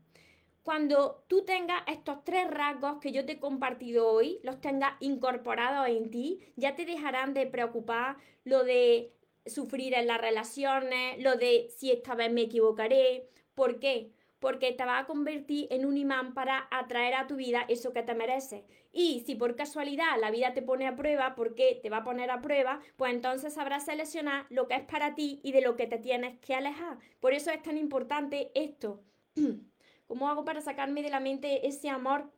[0.63, 5.89] Cuando tú tengas estos tres rasgos que yo te he compartido hoy, los tengas incorporados
[5.89, 9.15] en ti, ya te dejarán de preocupar lo de
[9.51, 13.29] sufrir en las relaciones, lo de si esta vez me equivocaré.
[13.55, 14.13] ¿Por qué?
[14.39, 18.03] Porque te va a convertir en un imán para atraer a tu vida eso que
[18.03, 18.63] te mereces.
[18.93, 22.05] Y si por casualidad la vida te pone a prueba, ¿por qué te va a
[22.05, 22.81] poner a prueba?
[22.97, 26.39] Pues entonces sabrás seleccionar lo que es para ti y de lo que te tienes
[26.41, 26.99] que alejar.
[27.21, 29.03] Por eso es tan importante esto.
[30.07, 32.33] ¿Cómo hago para sacarme de la mente ese amor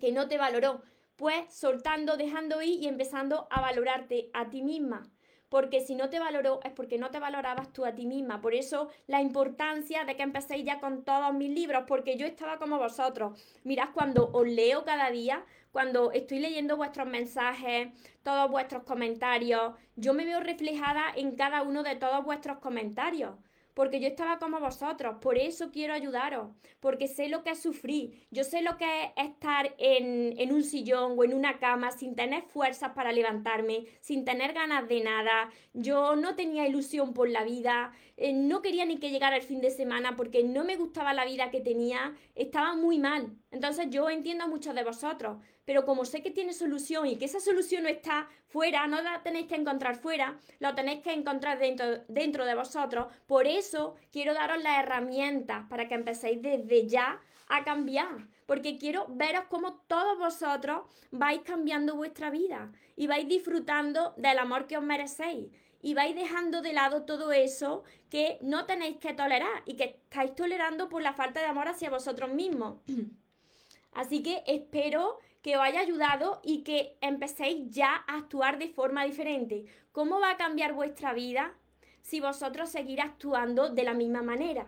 [0.00, 0.82] que no te valoró?
[1.16, 5.10] Pues soltando, dejando ir y empezando a valorarte a ti misma
[5.48, 8.40] porque si no te valoró es porque no te valorabas tú a ti misma.
[8.40, 12.58] Por eso la importancia de que empecéis ya con todos mis libros, porque yo estaba
[12.58, 13.40] como vosotros.
[13.64, 17.88] Mirad, cuando os leo cada día, cuando estoy leyendo vuestros mensajes,
[18.22, 23.32] todos vuestros comentarios, yo me veo reflejada en cada uno de todos vuestros comentarios
[23.78, 26.48] porque yo estaba como vosotros, por eso quiero ayudaros,
[26.80, 31.14] porque sé lo que es sufrir, yo sé lo que es estar en, un sillón
[31.16, 36.16] o en una cama sin tener fuerzas para levantarme, sin tener ganas de nada, yo
[36.16, 39.70] no tenía ilusión por la vida, eh, no quería ni que llegara el fin de
[39.70, 43.36] semana porque no me gustaba la vida que tenía, estaba muy mal.
[43.52, 47.26] Entonces yo entiendo a muchos de vosotros, pero como sé que tiene solución y que
[47.26, 51.60] esa solución no está fuera, no la tenéis que encontrar fuera, lo tenéis que encontrar
[51.60, 53.06] dentro, dentro de vosotros.
[53.28, 59.06] Por eso quiero daros las herramientas para que empecéis desde ya a cambiar, porque quiero
[59.10, 60.80] veros cómo todos vosotros
[61.12, 65.50] vais cambiando vuestra vida y vais disfrutando del amor que os merecéis
[65.80, 70.34] y vais dejando de lado todo eso que no tenéis que tolerar y que estáis
[70.34, 72.78] tolerando por la falta de amor hacia vosotros mismos.
[73.92, 79.04] Así que espero que os haya ayudado y que empecéis ya a actuar de forma
[79.04, 79.66] diferente.
[79.92, 81.54] ¿Cómo va a cambiar vuestra vida
[82.02, 84.66] si vosotros seguir actuando de la misma manera?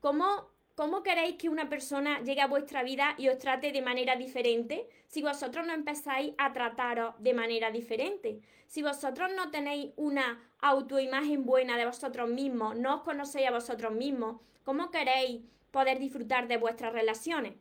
[0.00, 4.14] ¿Cómo, ¿Cómo queréis que una persona llegue a vuestra vida y os trate de manera
[4.14, 8.42] diferente si vosotros no empezáis a trataros de manera diferente?
[8.66, 13.92] Si vosotros no tenéis una autoimagen buena de vosotros mismos, no os conocéis a vosotros
[13.92, 17.54] mismos, ¿cómo queréis poder disfrutar de vuestras relaciones?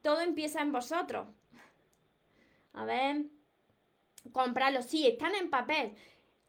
[0.00, 1.28] Todo empieza en vosotros.
[2.72, 3.26] A ver.
[4.32, 4.86] Comprarlos.
[4.86, 5.92] Sí, están en papel.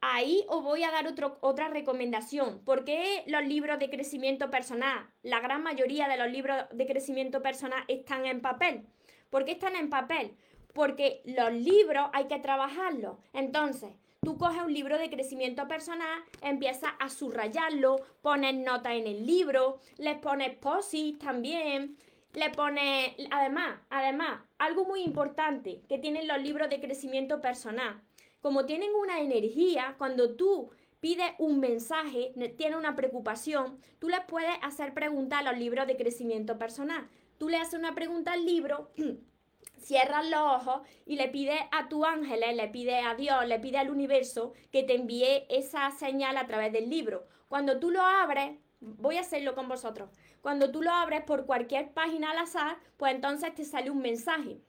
[0.01, 2.63] Ahí os voy a dar otra recomendación.
[2.63, 5.09] ¿Por qué los libros de crecimiento personal?
[5.23, 8.85] La gran mayoría de los libros de crecimiento personal están en papel.
[9.29, 10.37] ¿Por qué están en papel?
[10.73, 13.17] Porque los libros hay que trabajarlos.
[13.33, 13.89] Entonces,
[14.21, 19.81] tú coges un libro de crecimiento personal, empiezas a subrayarlo, pones notas en el libro,
[19.97, 21.97] les pones posis también,
[22.33, 28.01] le pone, además, además, algo muy importante que tienen los libros de crecimiento personal.
[28.41, 34.55] Como tienen una energía, cuando tú pides un mensaje, tiene una preocupación, tú le puedes
[34.61, 37.07] hacer preguntas a los libros de crecimiento personal.
[37.37, 38.91] Tú le haces una pregunta al libro,
[39.77, 43.81] cierras los ojos y le pides a tu ángel, le pides a Dios, le pides
[43.81, 47.27] al universo que te envíe esa señal a través del libro.
[47.47, 50.09] Cuando tú lo abres, voy a hacerlo con vosotros.
[50.41, 54.61] Cuando tú lo abres por cualquier página al azar, pues entonces te sale un mensaje.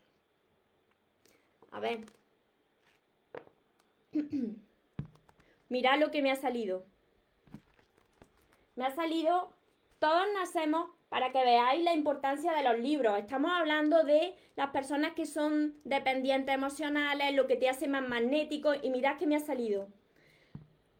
[1.70, 2.19] A ver.
[5.68, 6.84] Mira lo que me ha salido.
[8.76, 9.52] Me ha salido,
[9.98, 13.18] todos nacemos para que veáis la importancia de los libros.
[13.18, 18.72] Estamos hablando de las personas que son dependientes emocionales, lo que te hace más magnético
[18.80, 19.88] y mirad que me ha salido.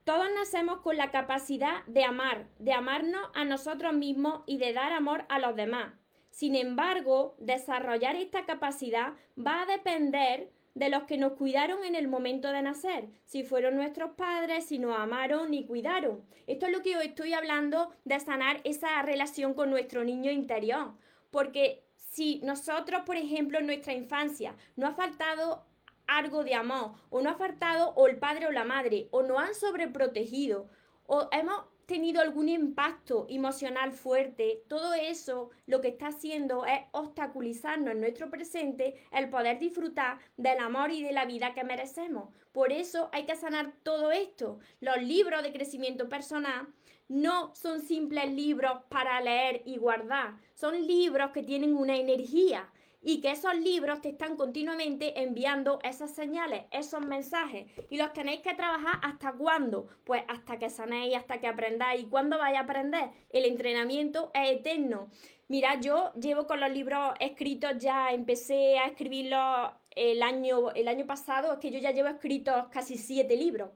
[0.05, 4.93] Todos nacemos con la capacidad de amar, de amarnos a nosotros mismos y de dar
[4.93, 5.93] amor a los demás.
[6.31, 12.09] Sin embargo, desarrollar esta capacidad va a depender de los que nos cuidaron en el
[12.09, 16.25] momento de nacer, si fueron nuestros padres, si nos amaron y cuidaron.
[16.47, 20.93] Esto es lo que os estoy hablando de sanar esa relación con nuestro niño interior,
[21.31, 25.67] porque si nosotros, por ejemplo, en nuestra infancia no ha faltado
[26.07, 29.39] algo de amor, o no ha faltado o el padre o la madre, o nos
[29.39, 30.69] han sobreprotegido,
[31.07, 37.95] o hemos tenido algún impacto emocional fuerte, todo eso lo que está haciendo es obstaculizarnos
[37.95, 42.33] en nuestro presente el poder disfrutar del amor y de la vida que merecemos.
[42.53, 44.61] Por eso hay que sanar todo esto.
[44.79, 46.69] Los libros de crecimiento personal
[47.09, 52.71] no son simples libros para leer y guardar, son libros que tienen una energía
[53.03, 58.41] y que esos libros te están continuamente enviando esas señales, esos mensajes y los tenéis
[58.41, 59.89] que trabajar hasta cuándo?
[60.05, 62.03] Pues hasta que sanéis, hasta que aprendáis.
[62.03, 63.11] ¿Y cuándo vais a aprender?
[63.31, 65.09] El entrenamiento es eterno.
[65.49, 71.07] Mira, yo llevo con los libros escritos ya, empecé a escribirlos el año, el año
[71.07, 73.71] pasado, es que yo ya llevo escritos casi siete libros.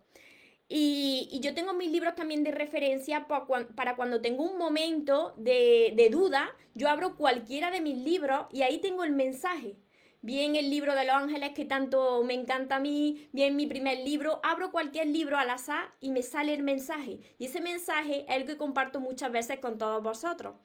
[0.76, 6.50] Y, yo tengo mis libros también de referencia para cuando tengo un momento de, duda,
[6.74, 9.76] yo abro cualquiera de mis libros y ahí tengo el mensaje.
[10.20, 13.98] Bien el libro de los ángeles que tanto me encanta a mí, bien mi primer
[13.98, 17.20] libro, abro cualquier libro al azar y me sale el mensaje.
[17.38, 20.56] Y ese mensaje es el que comparto muchas veces con todos vosotros.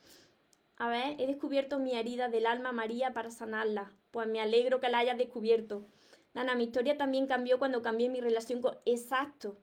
[0.77, 3.93] A ver, he descubierto mi herida del alma María para sanarla.
[4.09, 5.85] Pues me alegro que la hayas descubierto.
[6.33, 8.75] Nana, mi historia también cambió cuando cambié mi relación con...
[8.85, 9.59] Exacto.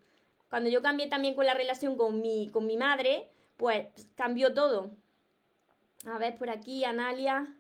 [0.49, 4.91] Cuando yo cambié también con la relación con mi, con mi madre, pues cambió todo.
[6.07, 7.55] A ver, por aquí, Analia.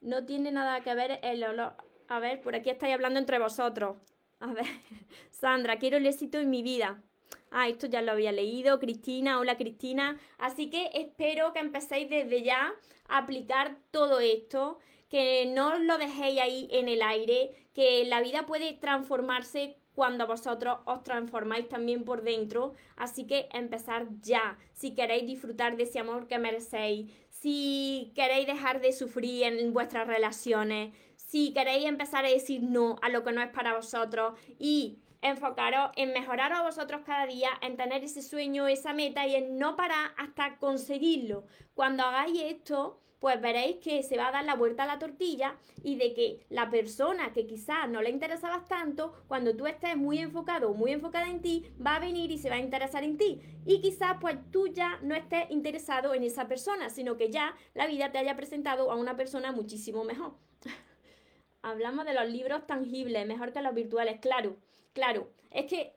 [0.00, 1.74] No tiene nada que ver el olor.
[2.08, 3.96] A ver, por aquí estáis hablando entre vosotros.
[4.40, 4.66] A ver,
[5.30, 7.02] Sandra, quiero el éxito en mi vida.
[7.50, 8.78] Ah, esto ya lo había leído.
[8.78, 10.18] Cristina, hola Cristina.
[10.38, 12.74] Así que espero que empecéis desde ya
[13.08, 14.78] a aplicar todo esto,
[15.08, 20.78] que no lo dejéis ahí en el aire, que la vida puede transformarse cuando vosotros
[20.84, 22.74] os transformáis también por dentro.
[22.96, 28.80] Así que empezar ya, si queréis disfrutar de ese amor que merecéis, si queréis dejar
[28.80, 33.42] de sufrir en vuestras relaciones, si queréis empezar a decir no a lo que no
[33.42, 38.68] es para vosotros y enfocaros en mejorar a vosotros cada día, en tener ese sueño,
[38.68, 41.46] esa meta y en no parar hasta conseguirlo.
[41.74, 45.56] Cuando hagáis esto, pues veréis que se va a dar la vuelta a la tortilla
[45.82, 50.18] y de que la persona que quizás no le interesabas tanto, cuando tú estés muy
[50.18, 53.16] enfocado o muy enfocada en ti, va a venir y se va a interesar en
[53.16, 53.40] ti.
[53.64, 57.86] Y quizás pues tú ya no estés interesado en esa persona, sino que ya la
[57.86, 60.34] vida te haya presentado a una persona muchísimo mejor.
[61.62, 64.56] Hablamos de los libros tangibles, mejor que los virtuales, claro,
[64.92, 65.30] claro.
[65.50, 65.94] Es que...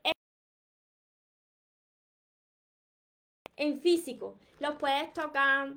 [3.58, 5.74] En físico, los puedes tocar,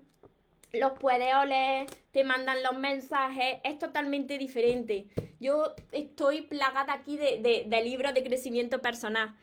[0.72, 5.06] los puedes oler, te mandan los mensajes, es totalmente diferente.
[5.38, 9.34] Yo estoy plagada aquí de, de, libros de crecimiento personal.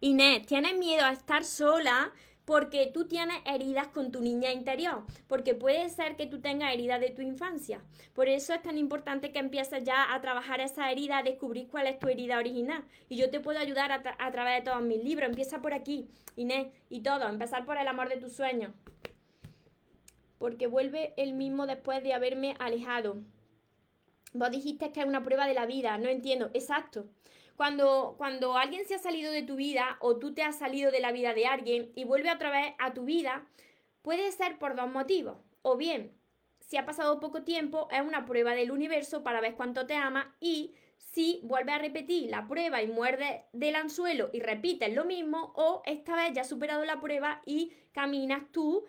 [0.00, 2.12] Inés, ¿tienes miedo a estar sola?
[2.44, 7.00] porque tú tienes heridas con tu niña interior, porque puede ser que tú tengas heridas
[7.00, 7.80] de tu infancia.
[8.12, 11.86] Por eso es tan importante que empieces ya a trabajar esa herida, a descubrir cuál
[11.86, 12.84] es tu herida original.
[13.08, 15.30] Y yo te puedo ayudar a, a través de todos mis libros.
[15.30, 16.06] Empieza por aquí,
[16.36, 18.72] Inés, y todo, empezar por el amor de tus sueños
[20.44, 23.16] porque vuelve el mismo después de haberme alejado.
[24.34, 26.50] Vos dijiste que es una prueba de la vida, no entiendo.
[26.52, 27.06] Exacto.
[27.56, 31.00] Cuando, cuando alguien se ha salido de tu vida o tú te has salido de
[31.00, 33.46] la vida de alguien y vuelve otra vez a tu vida,
[34.02, 35.38] puede ser por dos motivos.
[35.62, 36.12] O bien,
[36.60, 40.36] si ha pasado poco tiempo, es una prueba del universo para ver cuánto te ama
[40.40, 45.54] y si vuelve a repetir la prueba y muerde del anzuelo y repites lo mismo,
[45.56, 48.84] o esta vez ya has superado la prueba y caminas tú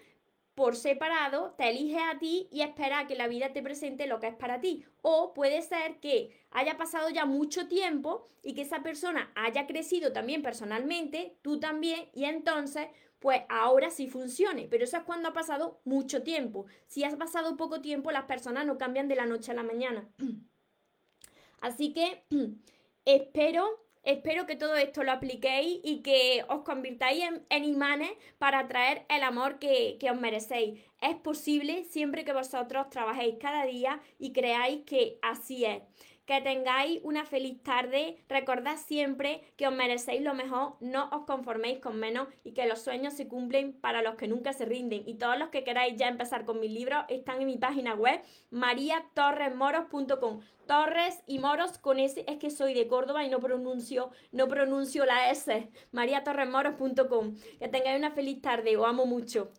[0.56, 4.28] por separado, te eliges a ti y espera que la vida te presente lo que
[4.28, 4.86] es para ti.
[5.02, 10.14] O puede ser que haya pasado ya mucho tiempo y que esa persona haya crecido
[10.14, 12.88] también personalmente, tú también, y entonces,
[13.20, 14.68] pues ahora sí funcione.
[14.70, 16.66] Pero eso es cuando ha pasado mucho tiempo.
[16.88, 20.08] Si has pasado poco tiempo, las personas no cambian de la noche a la mañana.
[21.60, 22.24] Así que
[23.06, 29.04] espero Espero que todo esto lo apliquéis y que os convirtáis en, imanes para atraer
[29.10, 30.80] el amor que, que, os merecéis.
[31.02, 35.82] Es posible siempre que vosotros trabajéis cada día y creáis que así es.
[36.26, 38.18] Que tengáis una feliz tarde.
[38.28, 42.82] Recordad siempre que os merecéis lo mejor, no os conforméis con menos y que los
[42.82, 45.04] sueños se cumplen para los que nunca se rinden.
[45.06, 48.22] Y todos los que queráis ya empezar con mis libros están en mi página web
[48.52, 50.42] mariatorresmoros.com.
[50.68, 55.06] Torres y Moros con ese es que soy de Córdoba y no pronuncio, no pronuncio
[55.06, 55.70] la S.
[55.92, 57.36] mariatorresmoros.com.
[57.60, 59.52] Que tengáis una feliz tarde, os amo mucho.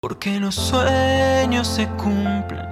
[0.00, 2.71] Porque los sueños se cumplen,